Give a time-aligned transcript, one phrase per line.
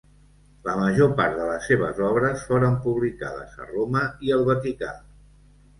[0.67, 4.93] La major part de les seves obres foren publicades a Roma i el Vaticà.